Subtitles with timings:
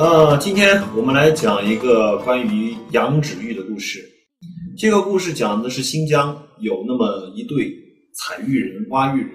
[0.00, 4.02] 呃，今天我们来讲一个关于羊脂玉的故事。
[4.74, 7.70] 这个故事讲的是新疆有那么一对
[8.14, 9.32] 采玉人、挖玉人，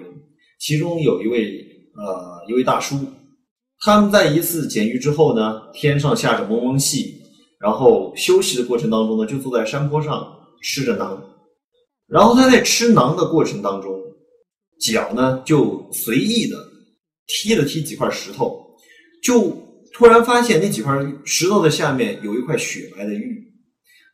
[0.58, 1.56] 其中有一位
[1.94, 2.98] 呃一位大叔，
[3.78, 7.14] 他们在一次捡玉之后呢，天上下着蒙蒙细，
[7.60, 10.28] 然后休息的过程当中呢，就坐在山坡上
[10.62, 11.16] 吃着馕，
[12.08, 13.94] 然后他在吃馕的过程当中，
[14.80, 16.56] 脚呢就随意的
[17.28, 18.60] 踢了踢几块石头，
[19.22, 19.64] 就。
[19.96, 23.42] 突然发现那几块石头的下面有一块雪白的玉，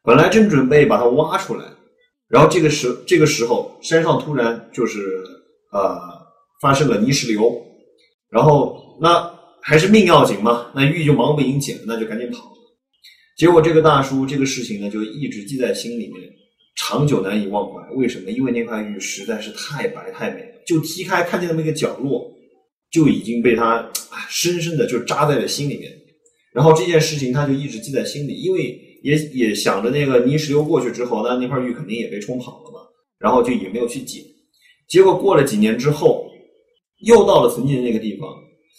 [0.05, 1.65] 本来正准备把它挖出来，
[2.29, 5.25] 然后这个时这个时候山上突然就是
[5.73, 5.99] 呃
[6.61, 7.53] 发生了泥石流，
[8.31, 9.29] 然后那
[9.61, 12.53] 还是命要紧嘛，那玉就忙不赢捡，那就赶紧跑。
[13.37, 16.31] 结果这个大叔这个事情呢就一直记在心里面，
[16.77, 17.83] 长久难以忘怀。
[17.97, 18.31] 为什么？
[18.31, 22.31] 因为那块玉实在是太白太美了，就踢开看见那个角落。
[22.93, 23.91] 就已经被他
[24.29, 25.93] 深深的就扎在了心里面，
[26.53, 32.81] 然后这件事情他就一直记在心里，因为也也想着那个泥石流过去之后，那那块玉肯定也被冲跑了嘛，
[33.19, 34.23] 然后就也没有去捡。
[34.89, 36.27] 结果过了几年之后，
[37.05, 38.29] 又到了曾经的那个地方，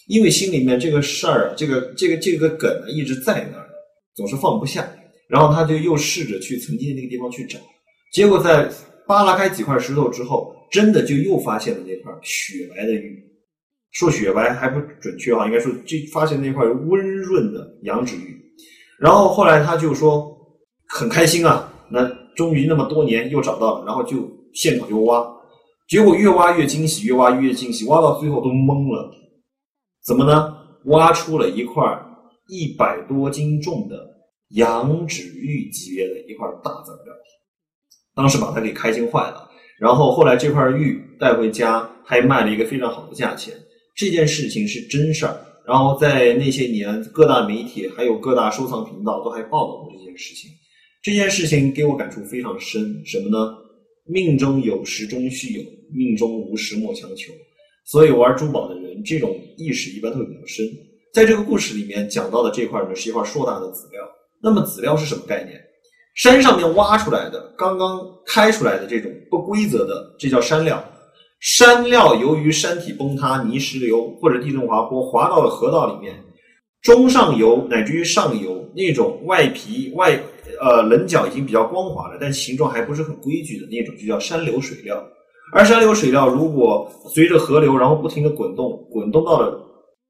[0.08, 3.68] 因为心里面这个事儿，这个这个这个梗呢一直在那儿，
[4.16, 4.88] 总是放不下，
[5.28, 7.60] 然后他就又试着去曾经的那个地方去找，
[8.14, 8.70] 结果在
[9.08, 13.33] 扒拉开几块石头之后，真的就又发现了那块雪白的玉。
[13.94, 18.42] 说雪白还不准确哈，应该说就发现那块温润的羊脂玉，
[19.00, 20.36] 然后后来他就说
[20.88, 22.04] 很开心啊，那
[22.36, 25.24] 终于那么多年又找到了，然后就现场就挖，
[25.88, 29.12] 结果越挖越惊喜，越挖越惊喜，挖到最后都懵了，
[30.04, 30.58] 怎么呢？
[30.86, 31.84] 挖出了一块
[32.50, 33.96] 一百多斤重的
[34.56, 37.14] 羊脂玉级别的一块大籽料，
[38.16, 39.48] 当时把他给开心坏了，
[39.80, 43.54] 然后后来这块玉带回家，还卖了一个非常好的价钱。
[43.96, 50.50] 这件事情是真事儿，然后在那些年，各大媒体还有各大收藏频道都还报道过这件事情。
[51.02, 53.56] 这件事情给我感触非常深，什么呢？
[54.06, 57.32] 命中有时终须有，命中无时莫强求。
[57.86, 60.66] 所以玩珠宝的人，这种意识一般都比较深。
[61.14, 64.02] 在这个故事里面讲到的这块呢，是一块硕大的籽料。
[64.42, 65.62] 那么籽料是什么概念？
[66.16, 70.84] 山上面挖出来的，刚刚开出来的这种不规则的，这叫山料。
[71.44, 76.16] 山料由于山体崩塌、泥石流或者地震滑坡滑到了河道里面，
[76.82, 80.18] 中上游乃至于上游那种外皮外
[80.62, 85.06] 呃棱角已经比较光滑了，但形状还不是很规矩的那种，就叫山流水料。
[85.52, 89.62] 而山流水料如果随着河流然后不停的滚动，滚动到了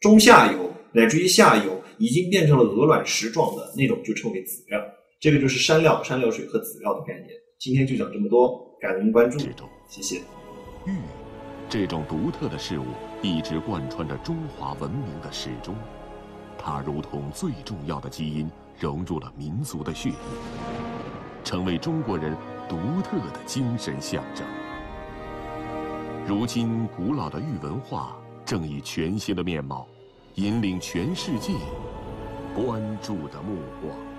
[0.01, 4.79] 中下游乃至于下游，已经变成了鹅卵石状的那种，就称为籽料。
[5.19, 7.29] 这个就是山料、山流水和籽料的概念。
[7.59, 9.39] 今天就讲这么多，感恩关注，
[9.89, 10.17] 谢谢。
[10.85, 11.22] 玉。
[11.73, 12.85] 这种独特的事物
[13.23, 15.73] 一直贯穿着中华文明的始终，
[16.55, 18.47] 它如同最重要的基因，
[18.77, 20.15] 融入了民族的血液，
[21.43, 22.37] 成为中国人
[22.69, 24.45] 独特的精神象征。
[26.27, 29.87] 如今，古老的玉文化正以全新的面貌，
[30.35, 31.53] 引领全世界
[32.55, 34.12] 关注的目光。